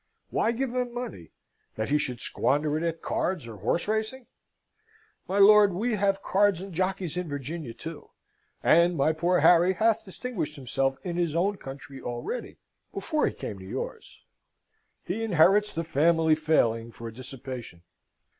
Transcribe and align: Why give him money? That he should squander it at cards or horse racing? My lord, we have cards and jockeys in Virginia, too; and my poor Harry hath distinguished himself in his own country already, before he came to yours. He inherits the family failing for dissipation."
Why 0.31 0.51
give 0.51 0.73
him 0.73 0.95
money? 0.95 1.29
That 1.75 1.89
he 1.89 1.99
should 1.99 2.21
squander 2.21 2.75
it 2.75 2.83
at 2.83 3.03
cards 3.03 3.45
or 3.47 3.57
horse 3.57 3.87
racing? 3.87 4.25
My 5.27 5.37
lord, 5.37 5.73
we 5.73 5.93
have 5.93 6.23
cards 6.23 6.59
and 6.59 6.73
jockeys 6.73 7.15
in 7.17 7.29
Virginia, 7.29 7.75
too; 7.75 8.09
and 8.63 8.97
my 8.97 9.13
poor 9.13 9.41
Harry 9.41 9.73
hath 9.73 10.03
distinguished 10.03 10.55
himself 10.55 10.97
in 11.03 11.17
his 11.17 11.35
own 11.35 11.57
country 11.57 12.01
already, 12.01 12.57
before 12.91 13.27
he 13.27 13.33
came 13.35 13.59
to 13.59 13.63
yours. 13.69 14.21
He 15.05 15.23
inherits 15.23 15.71
the 15.71 15.83
family 15.83 16.33
failing 16.33 16.91
for 16.91 17.11
dissipation." 17.11 17.83